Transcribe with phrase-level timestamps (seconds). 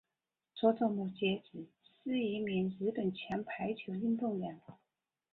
[0.55, 1.67] 佐佐木节子
[2.03, 4.59] 是一名日本前排球运动员。